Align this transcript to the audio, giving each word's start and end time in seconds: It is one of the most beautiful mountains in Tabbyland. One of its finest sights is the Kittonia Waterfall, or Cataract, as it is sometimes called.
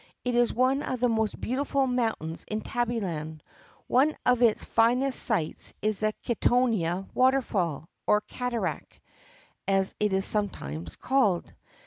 It 0.25 0.33
is 0.33 0.51
one 0.51 0.81
of 0.81 0.99
the 0.99 1.07
most 1.09 1.39
beautiful 1.39 1.85
mountains 1.85 2.43
in 2.47 2.61
Tabbyland. 2.61 3.41
One 3.85 4.15
of 4.25 4.41
its 4.41 4.65
finest 4.65 5.21
sights 5.21 5.75
is 5.79 5.99
the 5.99 6.11
Kittonia 6.25 7.07
Waterfall, 7.13 7.87
or 8.07 8.21
Cataract, 8.21 8.99
as 9.67 9.93
it 9.99 10.11
is 10.11 10.25
sometimes 10.25 10.95
called. 10.95 11.53